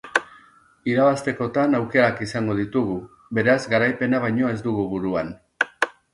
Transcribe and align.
Irabaztekotan 0.93 1.79
aukerak 1.79 2.23
izango 2.27 2.57
ditugu, 2.61 2.97
beraz 3.41 3.59
garaipena 3.75 4.23
baino 4.27 4.53
ez 4.57 4.59
dugu 4.71 4.89
buruan. 4.97 5.33